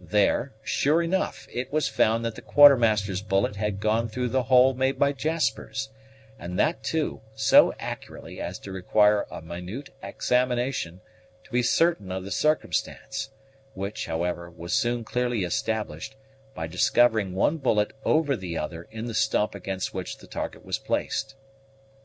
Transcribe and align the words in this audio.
There, 0.00 0.52
sure 0.64 1.00
enough, 1.00 1.46
it 1.48 1.72
was 1.72 1.86
found 1.88 2.24
that 2.24 2.34
the 2.34 2.42
Quartermaster's 2.42 3.22
bullet 3.22 3.54
had 3.54 3.78
gone 3.78 4.08
through 4.08 4.30
the 4.30 4.42
hole 4.42 4.74
made 4.74 4.98
by 4.98 5.12
Jasper's, 5.12 5.90
and 6.40 6.58
that, 6.58 6.82
too, 6.82 7.20
so 7.36 7.72
accurately 7.78 8.40
as 8.40 8.58
to 8.58 8.72
require 8.72 9.26
a 9.30 9.40
minute 9.40 9.90
examination 10.02 11.02
to 11.44 11.52
be 11.52 11.62
certain 11.62 12.10
of 12.10 12.24
the 12.24 12.32
circumstance; 12.32 13.30
which, 13.74 14.06
however, 14.06 14.50
was 14.50 14.72
soon 14.72 15.04
clearly 15.04 15.44
established, 15.44 16.16
by 16.52 16.66
discovering 16.66 17.32
one 17.32 17.56
bullet 17.58 17.92
over 18.04 18.34
the 18.36 18.58
other 18.58 18.88
in 18.90 19.04
the 19.06 19.14
stump 19.14 19.54
against 19.54 19.94
which 19.94 20.18
the 20.18 20.26
target 20.26 20.64
was 20.64 20.78
placed. 20.78 21.36